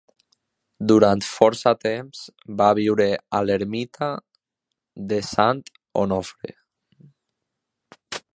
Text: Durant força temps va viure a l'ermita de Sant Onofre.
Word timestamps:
Durant 0.91 1.19
força 1.31 1.73
temps 1.83 2.23
va 2.61 2.69
viure 2.79 3.07
a 3.41 3.43
l'ermita 3.49 4.09
de 5.13 5.21
Sant 5.29 5.63
Onofre. 6.07 6.57